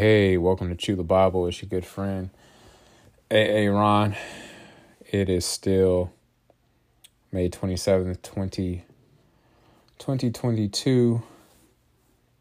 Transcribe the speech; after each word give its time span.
hey, 0.00 0.38
welcome 0.38 0.70
to 0.70 0.74
Chew 0.74 0.96
the 0.96 1.04
Bible. 1.04 1.46
It's 1.46 1.60
your 1.60 1.68
good 1.68 1.84
friend, 1.84 2.30
A.A. 3.30 3.68
Ron. 3.68 4.16
It 5.12 5.28
is 5.28 5.44
still 5.44 6.10
May 7.30 7.50
27th, 7.50 8.22
20, 8.22 8.82
2022, 9.98 11.22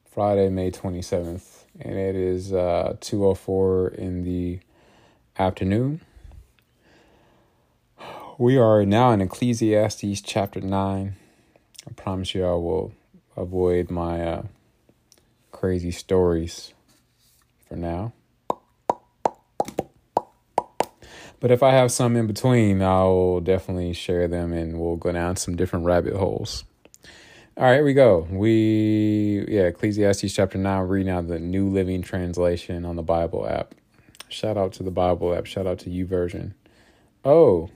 Friday, 0.10 0.48
May 0.48 0.72
27th, 0.72 1.66
and 1.82 1.98
it 1.98 2.16
is 2.16 2.54
uh, 2.54 2.96
2.04 3.02 3.94
in 3.94 4.24
the 4.24 4.62
afternoon. 5.38 6.00
We 8.38 8.56
are 8.56 8.86
now 8.86 9.12
in 9.12 9.20
Ecclesiastes 9.20 10.22
chapter 10.22 10.62
9. 10.62 11.14
I 11.86 11.92
promise 11.98 12.34
you 12.34 12.46
I 12.46 12.52
will 12.52 12.94
avoid 13.36 13.92
my 13.92 14.26
uh, 14.26 14.44
crazy 15.52 15.92
stories 15.92 16.74
for 17.70 17.76
now. 17.76 18.12
But 21.40 21.52
if 21.52 21.64
I 21.64 21.72
have 21.72 21.92
some 21.92 22.18
in 22.18 22.28
between, 22.28 22.82
I'll 22.82 23.40
definitely 23.40 23.94
share 23.94 24.28
them 24.28 24.52
and 24.52 24.78
we'll 24.78 24.98
go 24.98 25.14
down 25.14 25.38
some 25.38 25.56
different 25.56 25.86
rabbit 25.86 26.14
holes. 26.14 26.66
All 27.56 27.66
right, 27.66 27.76
here 27.76 27.86
we 27.86 27.94
go. 27.94 28.28
We, 28.30 29.46
yeah, 29.48 29.64
Ecclesiastes 29.64 30.34
chapter 30.34 30.58
9, 30.58 30.88
reading 30.88 31.12
out 31.12 31.28
the 31.28 31.40
New 31.40 31.70
Living 31.70 32.02
Translation 32.02 32.84
on 32.84 32.98
the 32.98 33.04
Bible 33.04 33.48
app. 33.48 33.76
Shout 34.28 34.58
out 34.58 34.74
to 34.74 34.84
the 34.84 34.92
Bible 34.92 35.34
app. 35.34 35.46
Shout 35.46 35.66
out 35.66 35.80
to 35.80 35.90
YouVersion. 35.90 36.54
Oh, 37.24 37.70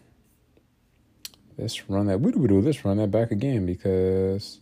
let's 1.58 1.90
run 1.90 2.08
that. 2.08 2.22
Let's 2.22 2.86
run 2.86 2.98
that 2.98 3.12
back 3.12 3.32
again 3.32 3.66
because 3.66 4.60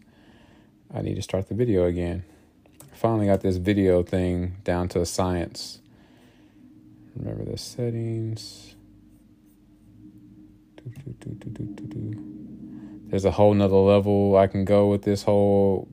I 0.94 1.02
need 1.02 1.16
to 1.16 1.22
start 1.22 1.50
the 1.50 1.56
video 1.56 1.86
again 1.86 2.24
finally 3.02 3.26
got 3.26 3.42
this 3.42 3.58
video 3.58 4.04
thing 4.04 4.58
down 4.64 4.88
to 4.88 5.02
a 5.02 5.06
science. 5.08 5.80
Remember 7.16 7.44
the 7.44 7.58
settings. 7.58 8.76
There's 13.08 13.26
a 13.26 13.32
whole 13.32 13.56
nother 13.56 13.76
level 13.76 14.38
I 14.38 14.46
can 14.46 14.66
go 14.66 14.88
with 14.88 15.02
this 15.02 15.24
whole 15.24 15.90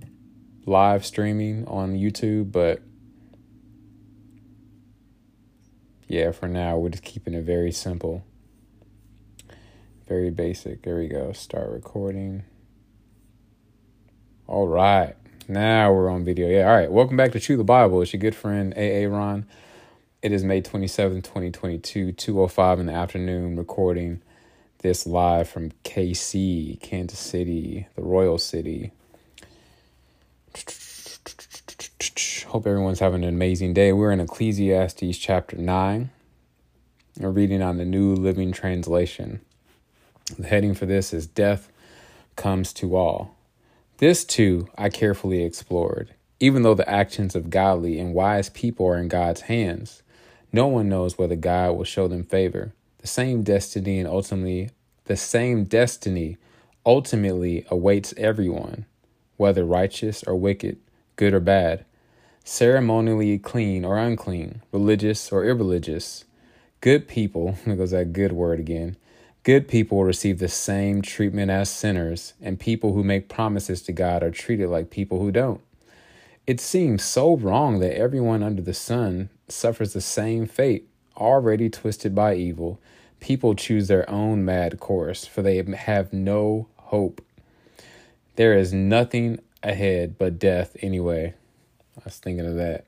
live 0.67 1.07
streaming 1.07 1.67
on 1.67 1.95
YouTube, 1.95 2.53
but 2.53 2.83
yeah, 6.09 6.31
for 6.33 6.47
now, 6.47 6.77
we're 6.77 6.91
just 6.91 7.05
keeping 7.05 7.33
it 7.33 7.43
very 7.43 7.73
simple. 7.73 8.23
Very 10.07 10.29
basic. 10.29 10.83
There 10.83 10.99
we 10.99 11.09
go. 11.09 11.33
Start 11.33 11.71
recording. 11.71 12.45
All 14.47 14.69
right. 14.69 15.17
Now 15.51 15.95
we're 15.95 16.11
on 16.11 16.27
video. 16.27 16.47
Yeah. 16.47 16.69
All 16.69 16.77
right. 16.77 16.93
Welcome 16.93 17.17
back 17.17 17.33
to 17.33 17.41
Chew 17.41 17.57
the 17.57 17.65
Bible. 17.65 18.03
It's 18.03 18.13
your 18.13 18.21
good 18.21 18.37
friend 18.37 18.75
AA 18.77 19.09
Ron. 19.09 19.47
It 20.21 20.31
is 20.31 20.45
May 20.45 20.61
27, 20.61 21.23
2022, 21.23 22.13
205 22.13 22.81
in 22.81 22.85
the 22.85 22.93
afternoon, 22.93 23.57
recording 23.57 24.21
this 24.81 25.07
live 25.07 25.49
from 25.49 25.71
KC, 25.85 26.79
Kansas 26.83 27.19
City, 27.19 27.87
the 27.97 28.03
Royal 28.03 28.37
City. 28.37 28.93
Hope 32.49 32.67
everyone's 32.67 33.01
having 33.01 33.23
an 33.25 33.31
amazing 33.31 33.73
day. 33.73 33.95
We're 33.95 34.13
in 34.13 34.21
Ecclesiastes 34.21 35.17
chapter 35.17 35.57
9. 35.57 36.11
We're 37.19 37.31
reading 37.31 37.63
on 37.63 37.79
the 37.79 37.87
New 37.87 38.15
Living 38.15 38.53
Translation. 38.53 39.41
The 40.39 40.47
heading 40.47 40.75
for 40.75 40.85
this 40.85 41.15
is 41.15 41.27
Death 41.27 41.73
Comes 42.37 42.75
to 42.75 42.97
All. 42.97 43.38
This, 43.99 44.25
too, 44.25 44.69
I 44.79 44.91
carefully 44.91 45.43
explored. 45.43 46.15
Even 46.39 46.63
though 46.63 46.75
the 46.75 46.89
actions 46.89 47.35
of 47.35 47.51
godly 47.51 47.99
and 47.99 48.15
wise 48.15 48.49
people 48.49 48.87
are 48.87 48.97
in 48.97 49.09
God's 49.09 49.43
hands, 49.43 50.03
no 50.53 50.69
one 50.69 50.89
knows 50.89 51.19
whether 51.19 51.35
God 51.35 51.73
will 51.73 51.85
show 51.85 52.07
them 52.07 52.23
favor. 52.23 52.73
The 52.99 53.09
same 53.09 53.43
destiny 53.43 53.99
and 53.99 54.09
ultimately 54.09 54.71
the 55.07 55.17
same 55.17 55.65
destiny 55.65 56.37
ultimately 56.87 57.65
awaits 57.71 58.15
everyone, 58.17 58.87
whether 59.37 59.65
righteous 59.65 60.23
or 60.23 60.37
wicked, 60.37 60.77
good 61.17 61.35
or 61.35 61.41
bad, 61.41 61.85
ceremonially 62.45 63.39
clean 63.39 63.85
or 63.85 63.99
unclean, 63.99 64.63
religious 64.71 65.33
or 65.33 65.45
irreligious. 65.45 66.25
Good 66.81 67.09
people, 67.09 67.57
there 67.67 67.75
goes 67.75 67.91
that 67.91 68.13
good 68.13 68.33
word 68.33 68.61
again, 68.61 68.97
Good 69.49 69.67
people 69.67 70.05
receive 70.05 70.41
the 70.41 70.49
same 70.49 71.01
treatment 71.01 71.51
as 71.51 71.71
sinners, 71.71 72.35
and 72.39 72.61
people 72.61 72.93
who 72.93 73.03
make 73.03 73.31
promises 73.31 73.81
to 73.85 73.93
God 73.93 74.23
are 74.23 74.31
treated 74.31 74.69
like 74.69 74.91
people 74.91 75.21
who 75.21 75.33
don't. 75.33 75.63
It 76.47 76.61
seems 76.61 77.03
so 77.03 77.35
wrong 77.35 77.79
that 77.79 77.97
everyone 77.97 78.43
under 78.43 78.61
the 78.61 78.75
sun 78.75 79.31
suffers 79.49 79.95
the 79.95 80.03
same 80.03 80.45
fate, 80.45 80.87
already 81.17 81.71
twisted 81.71 82.15
by 82.15 82.35
evil. 82.35 82.79
People 83.21 83.55
choose 83.55 83.89
their 83.89 84.07
own 84.11 84.45
mad 84.45 84.81
course, 84.81 85.25
for 85.25 85.41
they 85.41 85.57
have 85.57 86.13
no 86.13 86.69
hope. 86.77 87.25
There 88.37 88.53
is 88.53 88.75
nothing 88.75 89.39
ahead 89.63 90.19
but 90.19 90.39
death 90.39 90.77
anyway. 90.83 91.33
I 91.97 92.03
was 92.05 92.19
thinking 92.19 92.45
of 92.45 92.57
that. 92.57 92.85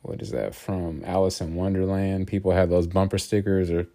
What 0.00 0.22
is 0.22 0.30
that 0.30 0.54
from? 0.54 1.02
Alice 1.04 1.42
in 1.42 1.54
Wonderland. 1.54 2.28
People 2.28 2.52
have 2.52 2.70
those 2.70 2.86
bumper 2.86 3.18
stickers 3.18 3.70
or 3.70 3.88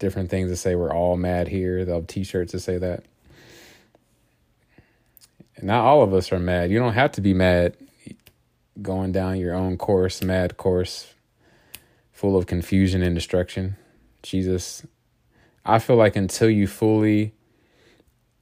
different 0.00 0.30
things 0.30 0.50
to 0.50 0.56
say 0.56 0.74
we're 0.74 0.92
all 0.92 1.16
mad 1.16 1.46
here. 1.46 1.84
They'll 1.84 1.96
have 1.96 2.08
t-shirts 2.08 2.50
to 2.50 2.58
say 2.58 2.78
that. 2.78 3.04
Not 5.62 5.84
all 5.84 6.02
of 6.02 6.12
us 6.12 6.32
are 6.32 6.40
mad. 6.40 6.72
You 6.72 6.80
don't 6.80 6.94
have 6.94 7.12
to 7.12 7.20
be 7.20 7.34
mad 7.34 7.76
going 8.82 9.12
down 9.12 9.38
your 9.38 9.54
own 9.54 9.76
course, 9.76 10.22
mad 10.22 10.56
course, 10.56 11.14
full 12.12 12.36
of 12.36 12.46
confusion 12.46 13.02
and 13.02 13.14
destruction. 13.14 13.76
Jesus, 14.24 14.84
I 15.64 15.78
feel 15.78 15.96
like 15.96 16.16
until 16.16 16.50
you 16.50 16.66
fully 16.66 17.32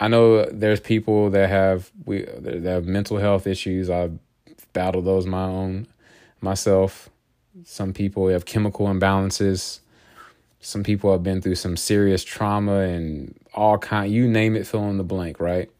I 0.00 0.08
know 0.08 0.44
there's 0.44 0.80
people 0.80 1.30
that 1.30 1.48
have 1.48 1.90
we 2.04 2.22
that 2.22 2.62
have 2.62 2.86
mental 2.86 3.18
health 3.18 3.46
issues. 3.46 3.90
I've 3.90 4.18
battled 4.72 5.04
those 5.04 5.26
my 5.26 5.44
own 5.44 5.88
myself. 6.40 7.10
Some 7.64 7.92
people 7.92 8.28
have 8.28 8.44
chemical 8.44 8.86
imbalances 8.86 9.80
some 10.60 10.82
people 10.82 11.12
have 11.12 11.22
been 11.22 11.40
through 11.40 11.54
some 11.54 11.76
serious 11.76 12.24
trauma 12.24 12.80
and 12.80 13.38
all 13.54 13.78
kind 13.78 14.12
you 14.12 14.28
name 14.28 14.56
it 14.56 14.66
fill 14.66 14.88
in 14.90 14.98
the 14.98 15.04
blank 15.04 15.40
right? 15.40 15.70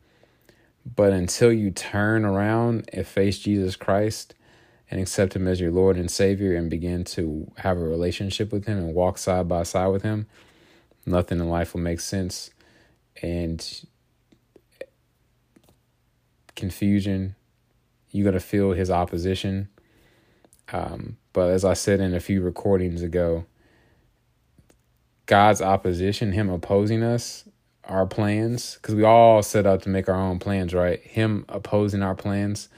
But 0.97 1.12
until 1.12 1.53
you 1.53 1.71
turn 1.71 2.25
around 2.25 2.88
and 2.93 3.06
face 3.06 3.38
jesus 3.38 3.77
christ 3.77 4.34
and 4.91 5.00
accept 5.00 5.37
him 5.37 5.47
as 5.47 5.61
your 5.61 5.71
lord 5.71 5.97
and 5.97 6.11
savior 6.11 6.56
and 6.56 6.71
begin 6.71 7.05
to 7.05 7.50
have 7.59 7.77
a 7.77 7.87
relationship 7.87 8.53
with 8.53 8.65
him 8.65 8.78
and 8.78 8.94
walk 8.94 9.19
side 9.19 9.49
by 9.49 9.65
side 9.65 9.88
with 9.88 10.03
him 10.03 10.27
nothing 11.09 11.41
in 11.41 11.49
life 11.49 11.75
will 11.75 11.81
make 11.81 12.00
sense. 12.00 12.50
And 13.22 13.87
confusion 16.55 17.34
you're 18.11 18.25
going 18.25 18.34
to 18.34 18.41
feel 18.41 18.72
his 18.72 18.91
opposition. 18.91 19.69
Um, 20.72 21.19
but 21.33 21.50
as 21.50 21.65
i 21.65 21.72
said 21.72 22.00
in 22.00 22.15
a 22.15 22.21
few 22.21 22.43
recordings 22.43 23.00
ago 23.00 23.47
God's 25.28 25.61
opposition, 25.61 26.33
Him 26.33 26.49
opposing 26.49 27.03
us, 27.03 27.44
our 27.84 28.06
plans, 28.06 28.77
because 28.77 28.94
we 28.94 29.05
all 29.05 29.43
set 29.43 29.66
out 29.66 29.83
to 29.83 29.91
make 29.91 30.09
our 30.09 30.16
own 30.16 30.39
plans, 30.39 30.75
right? 30.75 31.00
Him 31.00 31.44
opposing 31.50 32.03
our 32.03 32.15
plans 32.15 32.71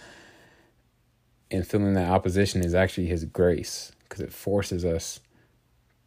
and 1.50 1.66
feeling 1.66 1.94
that 1.94 2.10
opposition 2.10 2.62
is 2.64 2.74
actually 2.74 3.06
His 3.06 3.24
grace, 3.24 3.92
because 4.02 4.20
it 4.20 4.32
forces 4.32 4.84
us 4.84 5.20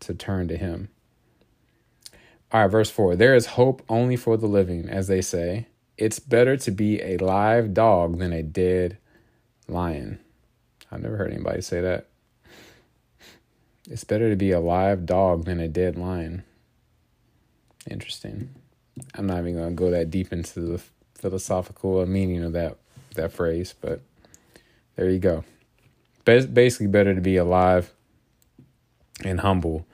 to 0.02 0.14
turn 0.14 0.50
to 0.50 0.58
Him. 0.58 0.90
All 2.52 2.62
right, 2.62 2.68
verse 2.68 2.92
4 2.92 3.16
There 3.16 3.36
is 3.36 3.46
hope 3.48 3.82
only 3.88 4.18
for 4.18 4.36
the 4.36 4.48
living, 4.48 4.90
as 4.90 5.08
they 5.08 5.22
say. 5.22 5.68
It's 5.98 6.20
better 6.20 6.58
to 6.58 6.72
be 6.72 7.02
a 7.02 7.18
live 7.18 7.74
dog 7.74 8.20
than 8.20 8.34
a 8.34 8.44
dead 8.44 8.98
lion. 9.70 10.20
I've 10.92 11.02
never 11.02 11.16
heard 11.16 11.32
anybody 11.32 11.62
say 11.62 11.80
that. 11.80 12.08
It's 13.90 14.04
better 14.04 14.30
to 14.30 14.36
be 14.36 14.52
a 14.52 14.60
live 14.60 15.06
dog 15.06 15.46
than 15.46 15.60
a 15.60 15.68
dead 15.68 15.98
lion. 15.98 16.44
Interesting. 17.90 18.50
I'm 19.16 19.28
not 19.28 19.40
even 19.40 19.56
going 19.56 19.70
to 19.70 19.76
go 19.76 19.92
that 19.92 20.10
deep 20.10 20.32
into 20.32 20.60
the 20.62 20.82
philosophical 21.16 22.06
meaning 22.06 22.44
of 22.44 22.54
that 22.54 22.78
that 23.16 23.32
phrase, 23.32 23.76
but 23.80 24.02
there 24.96 25.10
you 25.10 25.20
go. 25.20 25.44
Basically, 26.26 26.88
better 26.88 27.14
to 27.14 27.22
be 27.22 27.38
alive 27.38 27.92
and 29.24 29.42
humble 29.42 29.86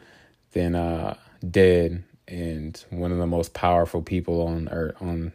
than 0.52 0.76
uh, 0.76 1.16
dead 1.50 2.04
and 2.28 2.84
one 2.90 3.12
of 3.12 3.18
the 3.18 3.28
most 3.28 3.54
powerful 3.54 4.02
people 4.02 4.46
on 4.46 4.70
earth 4.70 4.96
on 5.02 5.34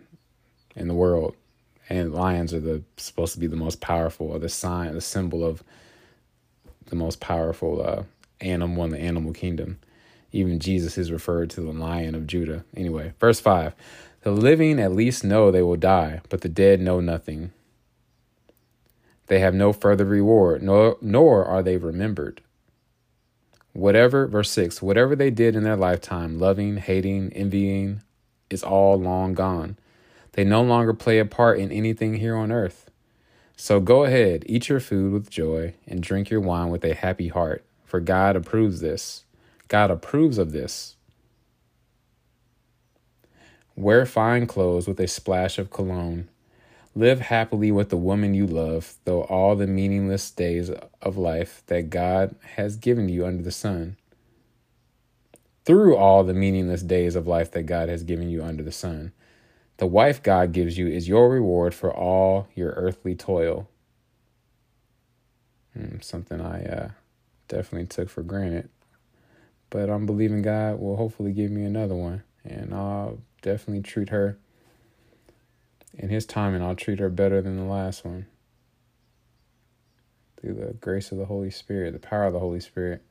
in 0.76 0.88
the 0.88 0.94
world. 0.94 1.34
And 1.88 2.14
lions 2.14 2.54
are 2.54 2.60
the 2.60 2.82
supposed 2.96 3.34
to 3.34 3.40
be 3.40 3.46
the 3.46 3.56
most 3.56 3.80
powerful, 3.80 4.28
or 4.28 4.38
the 4.38 4.48
sign, 4.48 4.94
the 4.94 5.00
symbol 5.00 5.44
of 5.44 5.62
the 6.86 6.96
most 6.96 7.20
powerful 7.20 7.82
uh, 7.84 8.02
animal 8.40 8.84
in 8.84 8.90
the 8.90 8.98
animal 8.98 9.32
kingdom. 9.32 9.78
Even 10.32 10.58
Jesus 10.58 10.98
is 10.98 11.12
referred 11.12 11.50
to 11.50 11.60
the 11.60 11.72
lion 11.72 12.14
of 12.14 12.26
Judah. 12.26 12.64
Anyway, 12.76 13.12
verse 13.20 13.40
5 13.40 13.74
The 14.22 14.30
living 14.32 14.80
at 14.80 14.92
least 14.92 15.24
know 15.24 15.50
they 15.50 15.62
will 15.62 15.76
die, 15.76 16.20
but 16.28 16.40
the 16.40 16.48
dead 16.48 16.80
know 16.80 17.00
nothing. 17.00 17.52
They 19.26 19.38
have 19.40 19.54
no 19.54 19.72
further 19.72 20.04
reward, 20.04 20.62
nor, 20.62 20.98
nor 21.00 21.44
are 21.44 21.62
they 21.62 21.76
remembered. 21.76 22.42
Whatever, 23.72 24.26
verse 24.26 24.50
6, 24.50 24.82
whatever 24.82 25.16
they 25.16 25.30
did 25.30 25.56
in 25.56 25.64
their 25.64 25.76
lifetime, 25.76 26.38
loving, 26.38 26.76
hating, 26.76 27.32
envying, 27.32 28.02
is 28.50 28.62
all 28.62 28.96
long 29.00 29.34
gone. 29.34 29.78
They 30.32 30.44
no 30.44 30.62
longer 30.62 30.92
play 30.94 31.18
a 31.18 31.24
part 31.24 31.58
in 31.58 31.72
anything 31.72 32.14
here 32.14 32.36
on 32.36 32.52
earth. 32.52 32.90
So 33.56 33.80
go 33.80 34.04
ahead, 34.04 34.44
eat 34.46 34.68
your 34.68 34.80
food 34.80 35.12
with 35.12 35.30
joy, 35.30 35.74
and 35.86 36.02
drink 36.02 36.28
your 36.28 36.40
wine 36.40 36.70
with 36.70 36.84
a 36.84 36.94
happy 36.94 37.28
heart, 37.28 37.64
for 37.94 38.00
God 38.00 38.34
approves 38.34 38.80
this. 38.80 39.22
God 39.68 39.88
approves 39.88 40.36
of 40.36 40.50
this. 40.50 40.96
Wear 43.76 44.04
fine 44.04 44.48
clothes 44.48 44.88
with 44.88 44.98
a 44.98 45.06
splash 45.06 45.60
of 45.60 45.70
cologne. 45.70 46.28
Live 46.96 47.20
happily 47.20 47.70
with 47.70 47.90
the 47.90 47.96
woman 47.96 48.34
you 48.34 48.48
love, 48.48 48.94
though 49.04 49.22
all 49.22 49.54
the 49.54 49.68
meaningless 49.68 50.28
days 50.32 50.72
of 51.00 51.16
life 51.16 51.62
that 51.66 51.88
God 51.88 52.34
has 52.56 52.74
given 52.74 53.08
you 53.08 53.24
under 53.24 53.44
the 53.44 53.52
sun. 53.52 53.96
Through 55.64 55.94
all 55.94 56.24
the 56.24 56.34
meaningless 56.34 56.82
days 56.82 57.14
of 57.14 57.28
life 57.28 57.52
that 57.52 57.62
God 57.62 57.88
has 57.88 58.02
given 58.02 58.28
you 58.28 58.42
under 58.42 58.64
the 58.64 58.72
sun. 58.72 59.12
The 59.76 59.86
wife 59.86 60.20
God 60.20 60.50
gives 60.50 60.76
you 60.76 60.88
is 60.88 61.06
your 61.06 61.30
reward 61.30 61.74
for 61.74 61.94
all 61.94 62.48
your 62.56 62.70
earthly 62.70 63.14
toil. 63.14 63.68
Hmm, 65.74 66.00
something 66.00 66.40
I 66.40 66.64
uh, 66.64 66.88
definitely 67.54 67.86
took 67.88 68.10
for 68.10 68.22
granted. 68.22 68.70
But 69.70 69.90
I'm 69.90 70.06
believing 70.06 70.42
God 70.42 70.80
will 70.80 70.96
hopefully 70.96 71.32
give 71.32 71.50
me 71.50 71.64
another 71.64 71.94
one. 71.96 72.22
And 72.44 72.74
I'll 72.74 73.20
definitely 73.42 73.82
treat 73.82 74.10
her 74.10 74.38
in 75.94 76.10
His 76.10 76.26
time, 76.26 76.54
and 76.54 76.64
I'll 76.64 76.76
treat 76.76 77.00
her 77.00 77.10
better 77.10 77.42
than 77.42 77.56
the 77.58 77.64
last 77.64 78.04
one. 78.04 78.26
Through 80.40 80.54
the 80.54 80.74
grace 80.74 81.12
of 81.12 81.18
the 81.18 81.26
Holy 81.26 81.50
Spirit, 81.50 81.92
the 81.92 82.00
power 82.00 82.26
of 82.26 82.34
the 82.34 82.40
Holy 82.40 82.60
Spirit. 82.60 83.02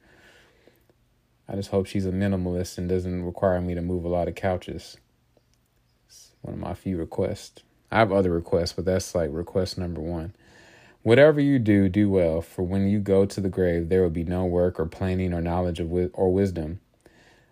I 1.50 1.56
just 1.56 1.72
hope 1.72 1.88
she's 1.88 2.06
a 2.07 2.12
minimalist 2.12 2.78
and 2.78 2.89
doesn't 2.89 3.24
require 3.25 3.62
me 3.62 3.75
to 3.75 3.81
move 3.81 4.06
a 4.06 4.10
lot 4.10 4.28
of 4.30 4.36
couches 4.36 4.98
It's 6.10 6.31
one 6.42 6.56
of 6.56 6.60
my 6.60 6.74
few 6.74 6.98
requests. 6.98 7.63
I 7.92 8.00
have 8.00 8.12
other 8.12 8.31
requests, 8.31 8.74
but 8.74 8.86
that's 8.86 9.16
like 9.16 9.30
request 9.34 9.78
number 9.78 10.01
one. 10.01 10.36
Whatever 11.03 11.41
you 11.41 11.59
do, 11.59 11.89
do 11.89 12.09
well, 12.09 12.41
for 12.41 12.63
when 12.63 12.88
you 12.88 13.00
go 13.00 13.25
to 13.25 13.41
the 13.41 13.50
grave, 13.50 13.89
there 13.89 14.01
will 14.01 14.09
be 14.09 14.23
no 14.23 14.45
work 14.45 14.79
or 14.79 14.85
planning 14.85 15.33
or 15.33 15.41
knowledge 15.41 15.81
of 15.81 15.88
wi- 15.88 16.09
or 16.13 16.31
wisdom. 16.33 16.79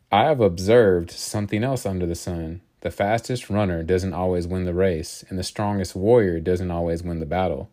I 0.09 0.25
have 0.25 0.39
observed 0.39 1.12
something 1.12 1.62
else 1.62 1.86
under 1.86 2.06
the 2.06 2.15
sun. 2.15 2.62
The 2.80 2.92
fastest 2.92 3.50
runner 3.50 3.83
doesn't 3.83 4.13
always 4.13 4.48
win 4.48 4.63
the 4.63 4.74
race, 4.74 5.25
and 5.27 5.38
the 5.38 5.44
strongest 5.44 5.95
warrior 5.95 6.39
doesn't 6.39 6.71
always 6.71 7.03
win 7.03 7.19
the 7.19 7.25
battle. 7.25 7.69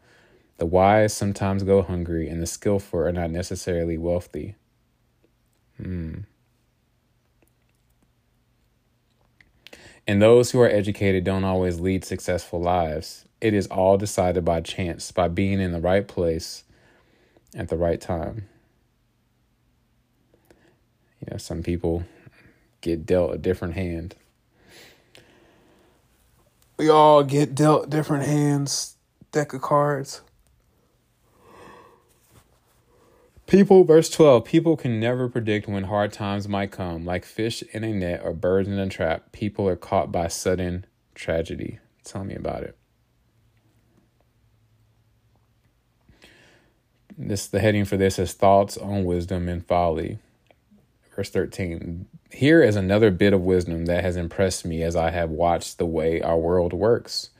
The 0.56 0.66
wise 0.66 1.14
sometimes 1.14 1.62
go 1.62 1.82
hungry, 1.82 2.28
and 2.28 2.42
the 2.42 2.46
skillful 2.46 2.98
are 2.98 3.12
not 3.12 3.30
necessarily 3.30 3.96
wealthy. 3.96 4.56
Hmm. 5.76 6.22
And 10.08 10.20
those 10.20 10.50
who 10.50 10.60
are 10.60 10.68
educated 10.68 11.22
don't 11.22 11.44
always 11.44 11.78
lead 11.78 12.04
successful 12.04 12.60
lives. 12.60 13.27
It 13.40 13.54
is 13.54 13.66
all 13.68 13.96
decided 13.96 14.44
by 14.44 14.60
chance, 14.60 15.12
by 15.12 15.28
being 15.28 15.60
in 15.60 15.72
the 15.72 15.80
right 15.80 16.06
place 16.06 16.64
at 17.54 17.68
the 17.68 17.76
right 17.76 18.00
time. 18.00 18.48
You 21.20 21.28
know, 21.30 21.36
some 21.38 21.62
people 21.62 22.04
get 22.80 23.06
dealt 23.06 23.34
a 23.34 23.38
different 23.38 23.74
hand. 23.74 24.14
We 26.76 26.88
all 26.88 27.24
get 27.24 27.54
dealt 27.54 27.90
different 27.90 28.24
hands, 28.24 28.96
deck 29.32 29.52
of 29.52 29.62
cards. 29.62 30.22
People, 33.48 33.82
verse 33.82 34.10
12, 34.10 34.44
people 34.44 34.76
can 34.76 35.00
never 35.00 35.28
predict 35.28 35.66
when 35.66 35.84
hard 35.84 36.12
times 36.12 36.46
might 36.46 36.70
come. 36.70 37.04
Like 37.06 37.24
fish 37.24 37.62
in 37.72 37.82
a 37.82 37.92
net 37.94 38.20
or 38.22 38.34
birds 38.34 38.68
in 38.68 38.78
a 38.78 38.88
trap, 38.88 39.32
people 39.32 39.66
are 39.66 39.74
caught 39.74 40.12
by 40.12 40.28
sudden 40.28 40.84
tragedy. 41.14 41.78
Tell 42.04 42.24
me 42.24 42.34
about 42.34 42.62
it. 42.62 42.76
This 47.20 47.48
the 47.48 47.60
heading 47.60 47.84
for 47.84 47.96
this 47.96 48.18
is 48.18 48.32
thoughts 48.32 48.76
on 48.76 49.04
wisdom 49.04 49.48
and 49.48 49.66
folly. 49.66 50.18
Verse 51.14 51.30
13. 51.30 52.06
Here 52.30 52.62
is 52.62 52.76
another 52.76 53.10
bit 53.10 53.32
of 53.32 53.42
wisdom 53.42 53.86
that 53.86 54.04
has 54.04 54.16
impressed 54.16 54.64
me 54.64 54.82
as 54.82 54.94
I 54.94 55.10
have 55.10 55.30
watched 55.30 55.78
the 55.78 55.86
way 55.86 56.22
our 56.22 56.38
world 56.38 56.72
works. 56.72 57.30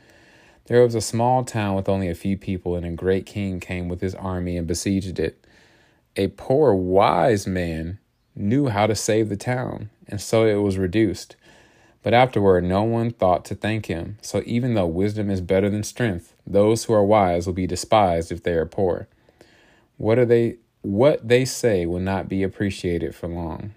There 0.67 0.83
was 0.83 0.97
a 0.97 1.01
small 1.01 1.45
town 1.45 1.77
with 1.77 1.89
only 1.89 2.09
a 2.09 2.15
few 2.15 2.37
people, 2.37 2.75
and 2.75 2.85
a 2.85 2.91
great 2.91 3.25
king 3.25 3.61
came 3.61 3.89
with 3.89 4.01
his 4.01 4.17
army 4.17 4.57
and 4.57 4.67
besieged 4.67 5.19
it 5.19 5.47
a 6.19 6.27
poor 6.29 6.75
wise 6.75 7.47
man 7.47 7.99
knew 8.35 8.69
how 8.69 8.89
to 8.89 8.95
save 8.97 9.29
the 9.29 9.37
town, 9.37 9.89
and 10.09 10.21
so 10.21 10.45
it 10.45 10.57
was 10.57 10.77
reduced. 10.77 11.37
But 12.03 12.13
afterward, 12.13 12.65
no 12.65 12.83
one 12.83 13.11
thought 13.11 13.45
to 13.47 13.55
thank 13.55 13.87
him. 13.87 14.19
So 14.21 14.43
even 14.45 14.75
though 14.75 14.87
wisdom 14.87 15.31
is 15.31 15.41
better 15.41 15.71
than 15.71 15.85
strength, 15.85 16.35
those 16.45 16.85
who 16.85 16.93
are 16.93 17.05
wise 17.05 17.47
will 17.47 17.55
be 17.55 17.69
despised 17.69 18.33
if 18.33 18.43
they 18.43 18.53
are 18.53 18.67
poor. 18.67 19.07
What 19.99 20.19
are 20.19 20.25
they? 20.25 20.57
What 20.81 21.29
they 21.29 21.45
say 21.45 21.85
will 21.85 22.01
not 22.01 22.29
be 22.29 22.43
appreciated 22.43 23.15
for 23.15 23.29
long. 23.29 23.75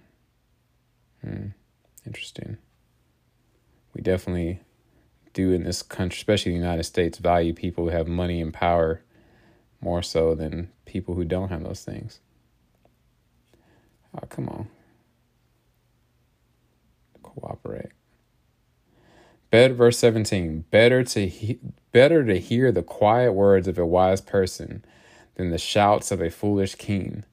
Hmm. 1.22 1.48
Interesting. 2.06 2.58
We 3.94 4.02
definitely 4.02 4.62
do 5.34 5.52
in 5.52 5.64
this 5.64 5.82
country, 5.82 6.18
especially 6.18 6.54
the 6.54 6.58
United 6.58 6.84
States, 6.84 7.18
value 7.18 7.54
people 7.54 7.86
who 7.86 7.90
have 7.90 8.08
money 8.08 8.42
and 8.42 8.54
power 8.54 9.02
more 9.82 10.02
so 10.02 10.36
than 10.36 10.70
people 10.86 11.16
who 11.16 11.26
don't 11.26 11.50
have 11.50 11.64
those 11.64 11.84
things. 11.84 12.20
Oh, 14.16 14.26
come 14.28 14.50
on. 14.50 14.68
Cooperate. 17.24 17.92
Better, 19.50 19.74
verse 19.74 19.98
17. 19.98 20.66
Better 20.70 21.04
to 21.04 21.28
he, 21.28 21.60
better 21.92 22.26
to 22.26 22.40
hear 22.40 22.72
the 22.72 22.84
quiet 22.84 23.34
words 23.34 23.68
of 23.68 23.78
a 23.78 23.86
wise 23.86 24.22
person 24.22 24.84
than 25.36 25.50
the 25.50 25.58
shouts 25.58 26.12
of 26.12 26.22
a 26.22 26.30
foolish 26.30 26.76
king. 26.76 27.24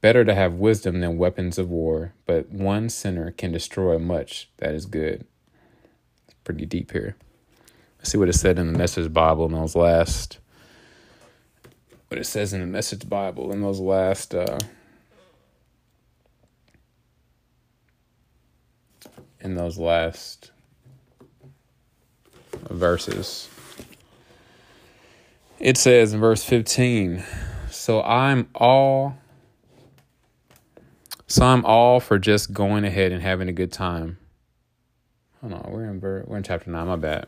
Better 0.00 0.24
to 0.24 0.34
have 0.34 0.54
wisdom 0.54 1.00
than 1.00 1.18
weapons 1.18 1.58
of 1.58 1.70
war, 1.70 2.14
but 2.24 2.50
one 2.50 2.88
sinner 2.88 3.32
can 3.32 3.50
destroy 3.50 3.98
much 3.98 4.48
that 4.58 4.74
is 4.74 4.86
good. 4.86 5.26
It's 6.26 6.36
pretty 6.44 6.66
deep 6.66 6.92
here. 6.92 7.16
Let's 7.98 8.12
see 8.12 8.18
what 8.18 8.28
it 8.28 8.34
said 8.34 8.58
in 8.58 8.72
the 8.72 8.78
Message 8.78 9.12
Bible 9.12 9.46
in 9.46 9.52
those 9.52 9.74
last. 9.74 10.38
What 12.08 12.20
it 12.20 12.26
says 12.26 12.52
in 12.52 12.60
the 12.60 12.66
Message 12.66 13.08
Bible 13.08 13.52
in 13.52 13.60
those 13.60 13.80
last 13.80 14.34
uh, 14.34 14.58
in 19.40 19.56
those 19.56 19.78
last 19.78 20.52
verses. 22.70 23.48
It 25.60 25.76
says 25.76 26.12
in 26.12 26.20
verse 26.20 26.44
15, 26.44 27.22
so 27.70 28.02
I'm 28.02 28.48
all 28.54 29.18
so 31.26 31.44
I'm 31.44 31.64
all 31.64 32.00
for 32.00 32.18
just 32.18 32.52
going 32.52 32.84
ahead 32.84 33.12
and 33.12 33.22
having 33.22 33.48
a 33.48 33.52
good 33.52 33.72
time. 33.72 34.18
Hold 35.40 35.52
on, 35.52 35.70
we're 35.70 35.84
in 35.84 36.00
we're 36.00 36.36
in 36.36 36.42
chapter 36.42 36.70
9, 36.70 36.86
my 36.86 36.96
bad. 36.96 37.26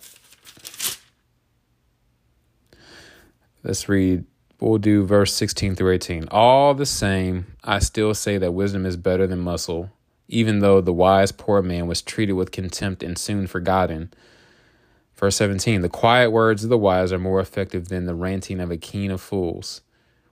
Let's 3.62 3.88
read 3.88 4.25
we'll 4.60 4.78
do 4.78 5.04
verse 5.04 5.32
16 5.34 5.75
through 5.75 5.92
18. 5.92 6.28
All 6.30 6.75
the 6.75 6.87
same, 6.87 7.56
I 7.64 7.78
still 7.78 8.14
say 8.14 8.38
that 8.38 8.52
wisdom 8.52 8.87
is 8.87 8.96
better 8.96 9.26
than 9.26 9.40
muscle 9.40 9.90
even 10.30 10.60
though 10.60 10.80
the 10.80 10.92
wise 10.92 11.32
poor 11.32 11.60
man 11.60 11.88
was 11.88 12.00
treated 12.00 12.34
with 12.34 12.52
contempt 12.52 13.02
and 13.02 13.18
soon 13.18 13.46
forgotten. 13.46 14.12
Verse 15.21 15.37
17 15.37 15.83
The 15.83 15.91
quiet 15.91 16.31
words 16.31 16.65
of 16.65 16.71
the 16.71 16.79
wise 16.79 17.12
are 17.12 17.19
more 17.19 17.41
effective 17.41 17.89
than 17.89 18.07
the 18.07 18.15
ranting 18.15 18.59
of 18.59 18.71
a 18.71 18.79
king 18.79 19.11
of 19.11 19.21
fools. 19.21 19.83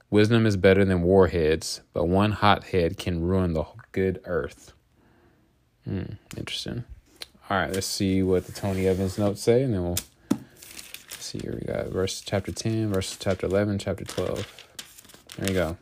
Wisdom 0.09 0.47
is 0.47 0.57
better 0.57 0.87
than 0.87 1.03
warheads, 1.03 1.83
but 1.93 2.09
one 2.09 2.33
hot 2.33 2.65
head 2.65 2.97
can 2.97 3.23
ruin 3.23 3.53
the 3.53 3.65
good 3.93 4.23
earth. 4.25 4.73
Hmm, 5.85 6.15
interesting. 6.39 6.85
All 7.51 7.59
right, 7.59 7.71
let's 7.71 7.87
see 7.87 8.23
what 8.23 8.47
the 8.47 8.53
Tony 8.53 8.87
Evans 8.87 9.19
notes 9.19 9.43
say, 9.43 9.63
and 9.63 9.75
then 9.75 9.83
we'll 9.83 9.99
see 11.11 11.39
here. 11.39 11.59
We 11.61 11.71
got 11.71 11.89
verse 11.89 12.23
chapter 12.23 12.51
10, 12.51 12.91
verse 12.91 13.15
chapter 13.21 13.47
11, 13.47 13.79
chapter 13.79 14.05
12. 14.05 14.67
There 15.37 15.49
you 15.49 15.55
go. 15.55 15.77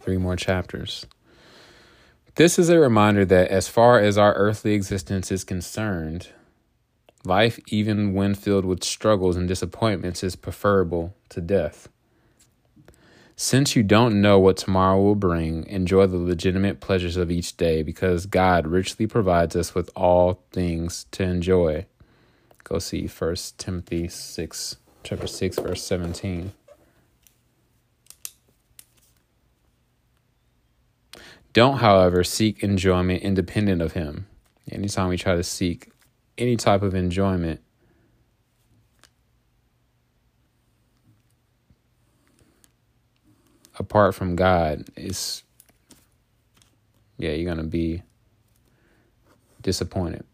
Three 0.00 0.18
more 0.18 0.36
chapters. 0.36 1.06
This 2.34 2.58
is 2.58 2.68
a 2.68 2.78
reminder 2.78 3.24
that 3.24 3.48
as 3.48 3.68
far 3.68 3.98
as 3.98 4.18
our 4.18 4.34
earthly 4.34 4.74
existence 4.74 5.32
is 5.32 5.42
concerned, 5.42 6.28
life, 7.26 7.58
even 7.68 8.14
when 8.14 8.34
filled 8.34 8.64
with 8.64 8.84
struggles 8.84 9.36
and 9.36 9.46
disappointments, 9.46 10.22
is 10.22 10.36
preferable 10.36 11.14
to 11.30 11.40
death. 11.40 11.88
Since 13.38 13.76
you 13.76 13.82
don't 13.82 14.22
know 14.22 14.38
what 14.38 14.56
tomorrow 14.56 15.00
will 15.02 15.14
bring, 15.14 15.66
enjoy 15.66 16.06
the 16.06 16.16
legitimate 16.16 16.80
pleasures 16.80 17.18
of 17.18 17.30
each 17.30 17.56
day 17.58 17.82
because 17.82 18.24
God 18.24 18.66
richly 18.66 19.06
provides 19.06 19.54
us 19.54 19.74
with 19.74 19.90
all 19.94 20.42
things 20.52 21.04
to 21.10 21.22
enjoy. 21.22 21.84
Go 22.64 22.78
see 22.78 23.06
1 23.06 23.36
Timothy 23.58 24.08
6 24.08 24.76
chapter 25.02 25.26
6, 25.26 25.58
verse 25.58 25.82
17. 25.82 26.52
Don't, 31.52 31.78
however, 31.78 32.24
seek 32.24 32.62
enjoyment 32.62 33.22
independent 33.22 33.82
of 33.82 33.92
Him. 33.92 34.26
Anytime 34.70 35.08
we 35.08 35.16
try 35.16 35.36
to 35.36 35.42
seek 35.42 35.90
any 36.38 36.56
type 36.56 36.82
of 36.82 36.94
enjoyment, 36.94 37.60
apart 43.78 44.14
from 44.14 44.36
God, 44.36 44.84
is 44.96 45.42
yeah, 47.18 47.30
you're 47.30 47.52
gonna 47.52 47.66
be 47.66 48.02
disappointed. 49.62 50.24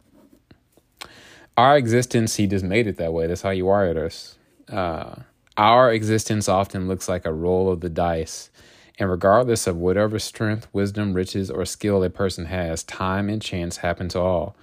Our 1.57 1.77
existence, 1.77 2.37
He 2.37 2.47
just 2.47 2.65
made 2.65 2.87
it 2.87 2.97
that 2.97 3.13
way. 3.13 3.27
That's 3.27 3.43
how 3.43 3.51
He 3.51 3.63
wired 3.63 3.97
us. 3.97 4.37
Uh, 4.69 5.17
our 5.57 5.93
existence 5.93 6.49
often 6.49 6.89
looks 6.89 7.09
like 7.09 7.27
a 7.27 7.33
roll 7.33 7.71
of 7.71 7.81
the 7.81 7.91
dice 7.91 8.51
and 8.99 9.11
regardless 9.11 9.67
of 9.67 9.77
whatever 9.77 10.19
strength, 10.19 10.69
wisdom, 10.73 11.15
riches, 11.15 11.51
or 11.51 11.65
skill 11.65 12.05
a 12.05 12.11
person 12.11 12.47
has, 12.47 12.83
time 12.85 13.29
and 13.29 13.41
chance 13.43 13.79
happen 13.79 14.09
to 14.09 14.21
all. 14.21 14.55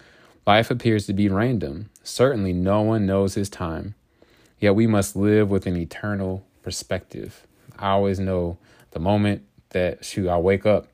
Life 0.45 0.71
appears 0.71 1.05
to 1.07 1.13
be 1.13 1.29
random. 1.29 1.89
Certainly, 2.03 2.53
no 2.53 2.81
one 2.81 3.05
knows 3.05 3.35
his 3.35 3.49
time. 3.49 3.95
Yet 4.59 4.75
we 4.75 4.87
must 4.87 5.15
live 5.15 5.49
with 5.49 5.67
an 5.67 5.77
eternal 5.77 6.45
perspective. 6.61 7.45
I 7.77 7.91
always 7.91 8.19
know 8.19 8.57
the 8.91 8.99
moment 8.99 9.43
that, 9.69 10.03
shoot, 10.03 10.27
I 10.27 10.37
wake 10.37 10.65
up. 10.65 10.87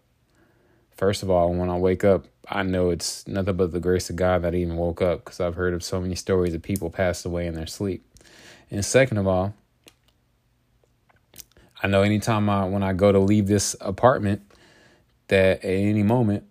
First 0.95 1.23
of 1.23 1.29
all, 1.29 1.53
when 1.53 1.69
I 1.69 1.77
wake 1.77 2.03
up, 2.03 2.25
I 2.47 2.63
know 2.63 2.89
it's 2.89 3.27
nothing 3.27 3.55
but 3.55 3.71
the 3.71 3.79
grace 3.79 4.09
of 4.09 4.15
God 4.15 4.43
that 4.43 4.53
I 4.53 4.57
even 4.57 4.77
woke 4.77 5.01
up 5.01 5.25
because 5.25 5.39
I've 5.39 5.55
heard 5.55 5.73
of 5.73 5.83
so 5.83 5.99
many 5.99 6.15
stories 6.15 6.53
of 6.53 6.61
people 6.61 6.89
passed 6.89 7.25
away 7.25 7.47
in 7.47 7.55
their 7.55 7.67
sleep. 7.67 8.05
And 8.69 8.83
second 8.85 9.17
of 9.17 9.27
all, 9.27 9.53
I 11.81 11.87
know 11.87 12.01
anytime 12.01 12.49
I 12.49 12.65
when 12.65 12.83
I 12.83 12.93
go 12.93 13.11
to 13.11 13.19
leave 13.19 13.47
this 13.47 13.75
apartment 13.81 14.41
that 15.27 15.63
at 15.63 15.65
any 15.65 16.03
moment 16.03 16.45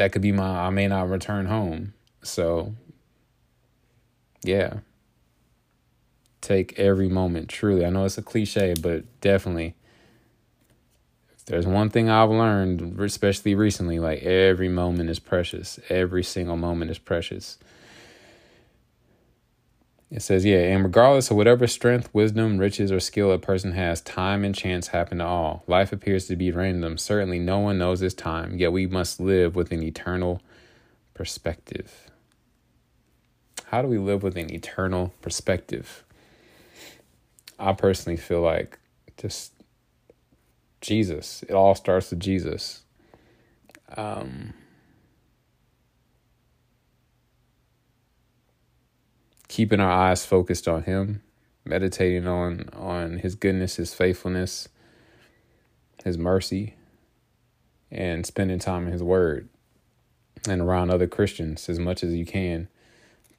that 0.00 0.12
could 0.12 0.22
be 0.22 0.32
my 0.32 0.66
I 0.66 0.70
may 0.70 0.88
not 0.88 1.10
return 1.10 1.44
home. 1.44 1.92
So 2.22 2.74
yeah. 4.42 4.78
Take 6.40 6.78
every 6.78 7.10
moment 7.10 7.50
truly. 7.50 7.84
I 7.84 7.90
know 7.90 8.06
it's 8.06 8.16
a 8.16 8.22
cliche, 8.22 8.72
but 8.80 9.04
definitely 9.20 9.74
if 11.36 11.44
there's 11.44 11.66
one 11.66 11.90
thing 11.90 12.08
I've 12.08 12.30
learned, 12.30 12.98
especially 12.98 13.54
recently, 13.54 13.98
like 13.98 14.22
every 14.22 14.70
moment 14.70 15.10
is 15.10 15.18
precious. 15.18 15.78
Every 15.90 16.24
single 16.24 16.56
moment 16.56 16.90
is 16.90 16.98
precious. 16.98 17.58
It 20.10 20.22
says, 20.22 20.44
yeah, 20.44 20.58
and 20.58 20.82
regardless 20.82 21.30
of 21.30 21.36
whatever 21.36 21.68
strength, 21.68 22.12
wisdom, 22.12 22.58
riches, 22.58 22.90
or 22.90 22.98
skill 22.98 23.30
a 23.30 23.38
person 23.38 23.72
has, 23.72 24.00
time 24.00 24.44
and 24.44 24.52
chance 24.52 24.88
happen 24.88 25.18
to 25.18 25.24
all. 25.24 25.62
Life 25.68 25.92
appears 25.92 26.26
to 26.26 26.36
be 26.36 26.50
random. 26.50 26.98
Certainly, 26.98 27.38
no 27.38 27.60
one 27.60 27.78
knows 27.78 28.00
his 28.00 28.12
time, 28.12 28.58
yet 28.58 28.72
we 28.72 28.88
must 28.88 29.20
live 29.20 29.54
with 29.54 29.70
an 29.70 29.84
eternal 29.84 30.42
perspective. 31.14 32.10
How 33.66 33.82
do 33.82 33.88
we 33.88 33.98
live 33.98 34.24
with 34.24 34.36
an 34.36 34.52
eternal 34.52 35.14
perspective? 35.22 36.04
I 37.56 37.72
personally 37.72 38.16
feel 38.16 38.40
like 38.40 38.80
just 39.16 39.52
Jesus. 40.80 41.44
It 41.44 41.52
all 41.52 41.76
starts 41.76 42.10
with 42.10 42.18
Jesus. 42.18 42.82
Um, 43.96 44.54
keeping 49.50 49.80
our 49.80 49.90
eyes 49.90 50.24
focused 50.24 50.68
on 50.68 50.84
him, 50.84 51.22
meditating 51.64 52.26
on 52.28 52.68
on 52.72 53.18
his 53.18 53.34
goodness, 53.34 53.76
his 53.76 53.92
faithfulness, 53.92 54.68
his 56.04 56.16
mercy, 56.16 56.76
and 57.90 58.24
spending 58.24 58.60
time 58.60 58.86
in 58.86 58.92
his 58.92 59.02
word 59.02 59.48
and 60.48 60.62
around 60.62 60.90
other 60.90 61.08
Christians 61.08 61.68
as 61.68 61.80
much 61.80 62.04
as 62.04 62.14
you 62.14 62.24
can. 62.24 62.68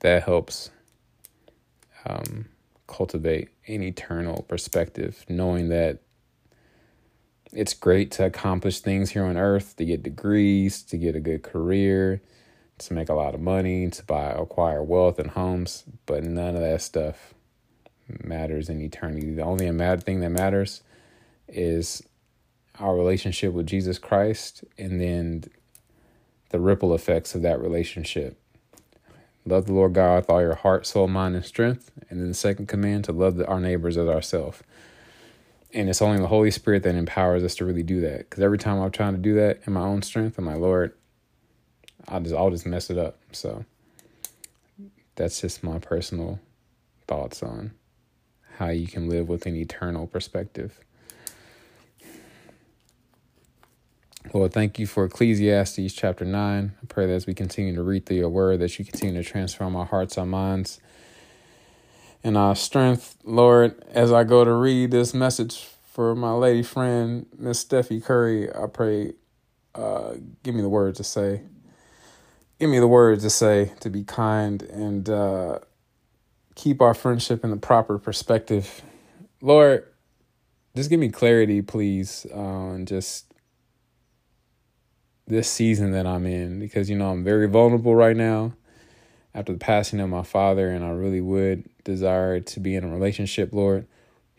That 0.02 0.24
helps 0.24 0.70
um, 2.06 2.50
cultivate 2.88 3.48
an 3.68 3.82
eternal 3.82 4.44
perspective, 4.50 5.26
knowing 5.30 5.70
that 5.70 6.00
it's 7.54 7.74
great 7.74 8.12
to 8.12 8.26
accomplish 8.26 8.82
things 8.82 9.12
here 9.12 9.24
on 9.24 9.38
earth, 9.38 9.78
to 9.78 9.86
get 9.86 10.04
degrees, 10.04 10.84
to 10.84 10.98
get 10.98 11.16
a 11.16 11.22
good 11.22 11.42
career, 11.42 12.22
to 12.88 12.94
make 12.94 13.10
a 13.10 13.14
lot 13.14 13.34
of 13.34 13.42
money, 13.42 13.90
to 13.90 14.04
buy, 14.06 14.32
acquire 14.32 14.84
wealth 14.84 15.20
and 15.20 15.32
homes, 15.32 15.84
but 16.06 16.24
none 16.24 16.56
of 16.56 16.62
that 16.62 16.82
stuff 16.82 17.34
matters 18.24 18.70
in 18.70 18.82
eternity. 18.82 19.34
The 19.34 19.44
only 19.44 19.66
thing 19.98 20.20
that 20.20 20.30
matters 20.30 20.82
is 21.48 22.04
our 22.80 22.96
relationship 22.96 23.54
with 23.54 23.68
Jesus 23.68 23.98
Christ 23.98 24.64
and 24.78 25.00
then 25.00 25.44
the 26.50 26.60
ripple 26.60 26.94
effects 26.94 27.36
of 27.36 27.42
that 27.44 27.62
relationship. 27.62 28.38
Love 29.46 29.66
the 29.66 29.74
Lord 29.74 29.94
God 29.94 30.18
with 30.18 30.30
all 30.30 30.42
your 30.42 30.56
heart, 30.56 30.86
soul, 30.86 31.08
mind, 31.08 31.36
and 31.36 31.46
strength. 31.46 31.92
And 32.10 32.20
then 32.20 32.28
the 32.28 32.34
second 32.34 32.68
command 32.68 33.06
to 33.06 33.12
love 33.12 33.42
our 33.48 33.60
neighbors 33.60 33.98
as 33.98 34.08
ourselves. 34.08 34.62
And 35.74 35.90
it's 35.90 36.02
only 36.02 36.20
the 36.20 36.28
Holy 36.28 36.52
Spirit 36.52 36.84
that 36.84 36.96
empowers 36.96 37.44
us 37.44 37.56
to 37.56 37.66
really 37.66 37.84
do 37.84 38.02
that. 38.02 38.30
Because 38.30 38.44
every 38.44 38.58
time 38.58 38.80
I'm 38.80 38.92
trying 38.92 39.14
to 39.14 39.20
do 39.20 39.34
that 39.36 39.62
in 39.66 39.74
my 39.74 39.82
own 39.82 40.02
strength, 40.02 40.38
I'm 40.38 40.46
like, 40.46 40.58
Lord, 40.58 40.94
I'll 42.08 42.22
just 42.22 42.36
I'll 42.36 42.50
just 42.52 42.66
mess 42.66 42.90
it 42.90 42.98
up. 42.98 43.18
So 43.32 43.66
that's 45.16 45.42
just 45.42 45.64
my 45.64 45.80
personal 45.80 46.40
thoughts 47.08 47.44
on 47.44 47.72
how 48.58 48.70
you 48.70 48.88
can 48.88 49.10
live 49.10 49.28
with 49.28 49.46
an 49.46 49.56
eternal 49.56 50.08
perspective. 50.08 50.80
Lord, 54.34 54.54
thank 54.54 54.80
you 54.80 54.88
for 54.88 55.06
Ecclesiastes 55.06 55.94
chapter 55.94 56.24
9. 56.24 56.72
I 56.82 56.86
pray 56.88 57.08
that 57.08 57.14
as 57.14 57.28
we 57.28 57.34
continue 57.34 57.76
to 57.76 57.84
read 57.84 58.06
through 58.06 58.18
your 58.18 58.30
word, 58.30 58.60
that 58.60 58.78
you 58.78 58.86
continue 58.86 59.22
to 59.22 59.28
transform 59.28 59.76
our 59.76 59.86
hearts, 59.86 60.18
our 60.18 60.26
minds, 60.26 60.80
and 62.24 62.38
our 62.38 62.56
strength. 62.56 63.18
Lord, 63.24 63.84
as 63.90 64.12
I 64.12 64.24
go 64.24 64.46
to 64.46 64.54
read 64.54 64.92
this 64.92 65.14
message 65.14 65.68
for 65.92 66.16
my 66.16 66.32
lady 66.32 66.64
friend, 66.64 67.26
Miss 67.38 67.66
Steffi 67.66 68.04
Curry, 68.04 68.50
I 68.56 68.68
pray, 68.68 69.14
uh, 69.76 70.14
give 70.44 70.56
me 70.56 70.62
the 70.62 70.70
words 70.70 70.98
to 70.98 71.04
say 71.04 71.42
give 72.62 72.70
me 72.70 72.78
the 72.78 72.88
words 72.88 73.24
to 73.24 73.30
say 73.32 73.72
to 73.80 73.90
be 73.90 74.04
kind 74.04 74.62
and 74.62 75.10
uh, 75.10 75.58
keep 76.54 76.80
our 76.80 76.94
friendship 76.94 77.44
in 77.44 77.50
the 77.50 77.58
proper 77.58 77.98
perspective. 77.98 78.84
Lord, 79.42 79.88
just 80.76 80.92
give 80.92 81.00
me 81.00 81.10
clarity, 81.10 81.64
please, 81.64 82.28
on 82.32 82.86
just 82.86 83.34
this 85.26 85.50
season 85.50 85.90
that 85.94 86.06
I'm 86.06 86.28
in 86.28 86.60
because, 86.60 86.88
you 86.88 86.96
know, 86.96 87.10
I'm 87.10 87.24
very 87.24 87.48
vulnerable 87.48 87.96
right 87.96 88.16
now 88.16 88.54
after 89.34 89.54
the 89.54 89.58
passing 89.58 90.00
of 90.00 90.10
my 90.10 90.22
father, 90.22 90.70
and 90.70 90.86
I 90.86 90.90
really 90.90 91.22
would 91.22 91.68
desire 91.84 92.42
to 92.42 92.60
be 92.60 92.76
in 92.76 92.84
a 92.84 92.90
relationship, 92.90 93.54
Lord. 93.54 93.88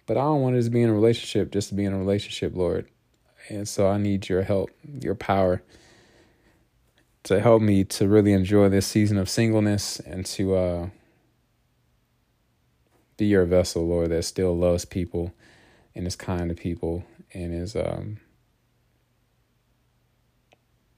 But 0.07 0.17
I 0.17 0.21
don't 0.21 0.43
want 0.43 0.55
to 0.55 0.61
just 0.61 0.71
be 0.71 0.83
in 0.83 0.91
a 0.91 0.95
relationship 0.95 1.50
just 1.50 1.71
to 1.71 1.75
be 1.75 1.85
in 1.85 1.93
a 1.93 1.99
relationship, 1.99 2.55
Lord. 2.55 2.87
And 3.49 3.67
so 3.67 3.88
I 3.88 3.99
need 3.99 4.29
your 4.29 4.43
help, 4.43 4.71
your 5.00 5.17
power 5.17 5.61
to 7.25 7.41
help 7.41 7.62
me 7.62 7.85
to 7.85 8.09
really 8.09 8.33
enjoy 8.33 8.69
this 8.69 8.87
season 8.87 9.17
of 9.17 9.29
singleness 9.29 10.00
and 10.00 10.26
to 10.26 10.55
uh, 10.57 10.88
be 13.17 13.26
your 13.26 13.45
vessel, 13.45 13.87
Lord, 13.87 14.11
that 14.11 14.25
still 14.25 14.57
loves 14.57 14.85
people 14.85 15.33
and 15.95 16.07
is 16.07 16.17
kind 16.17 16.49
to 16.49 16.55
people 16.55 17.05
and 17.33 17.55
is, 17.55 17.76
um, 17.76 18.19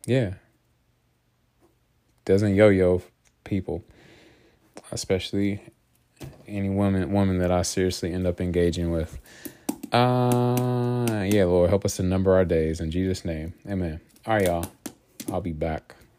yeah, 0.07 0.35
doesn't 2.25 2.55
yo-yo 2.55 3.03
people, 3.45 3.85
especially 4.91 5.61
any 6.47 6.71
woman 6.71 7.13
woman 7.13 7.39
that 7.39 7.51
I 7.51 7.63
seriously 7.63 8.13
end 8.13 8.27
up 8.27 8.41
engaging 8.41 8.91
with. 8.91 9.19
Uh, 9.93 11.27
yeah, 11.29 11.45
Lord, 11.45 11.69
help 11.71 11.85
us 11.85 11.97
to 11.97 12.03
number 12.03 12.35
our 12.35 12.45
days 12.45 12.81
in 12.81 12.91
Jesus' 12.91 13.25
name, 13.25 13.55
Amen. 13.69 14.01
All 14.27 14.35
right, 14.35 14.47
y'all, 14.47 14.67
I'll 15.31 15.41
be 15.43 15.53
back. 15.53 15.95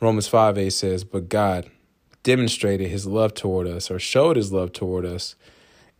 Romans 0.00 0.28
5 0.28 0.58
8 0.58 0.70
says, 0.70 1.04
But 1.04 1.28
God 1.28 1.70
demonstrated 2.22 2.90
his 2.90 3.06
love 3.06 3.34
toward 3.34 3.66
us 3.66 3.90
or 3.90 3.98
showed 3.98 4.36
his 4.36 4.52
love 4.52 4.72
toward 4.72 5.06
us 5.06 5.36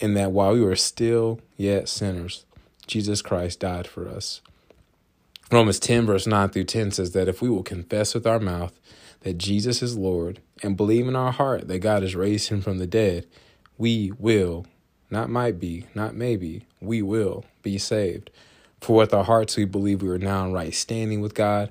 in 0.01 0.15
that 0.15 0.33
while 0.33 0.53
we 0.53 0.61
were 0.61 0.77
still 0.77 1.41
yet 1.57 1.89
sinners, 1.89 2.45
Jesus 2.87 3.23
Christ 3.23 3.61
died 3.61 3.87
for 3.87 4.09
us. 4.09 4.41
Romans 5.51 5.79
10, 5.79 6.07
verse 6.07 6.27
9 6.27 6.49
through 6.49 6.65
10 6.65 6.91
says 6.91 7.13
that 7.13 7.29
if 7.29 7.41
we 7.41 7.49
will 7.49 7.63
confess 7.63 8.15
with 8.15 8.27
our 8.27 8.41
mouth 8.41 8.79
that 9.21 9.39
Jesus 9.39 9.83
is 9.83 9.97
Lord 9.97 10.41
and 10.63 10.77
believe 10.77 11.07
in 11.07 11.17
our 11.17 11.33
heart 11.33 11.69
that 11.69 11.79
God 11.79 12.03
has 12.03 12.17
raised 12.17 12.49
him 12.49 12.61
from 12.61 12.79
the 12.79 12.87
dead, 12.87 13.27
we 13.79 14.13
will, 14.19 14.67
not 15.11 15.31
might 15.31 15.61
be, 15.61 15.87
not 15.95 16.15
maybe, 16.15 16.67
we 16.81 17.01
will 17.01 17.45
be 17.63 17.79
saved. 17.79 18.31
For 18.81 18.97
with 18.97 19.15
our 19.15 19.25
hearts 19.25 19.57
we 19.57 19.65
believe 19.65 20.03
we 20.03 20.09
are 20.09 20.19
now 20.19 20.47
in 20.47 20.53
right 20.53 20.75
standing 20.75 21.21
with 21.21 21.35
God, 21.35 21.71